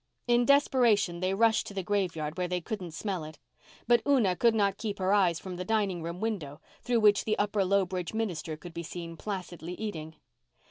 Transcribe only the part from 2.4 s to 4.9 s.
they couldn't smell it. But Una could not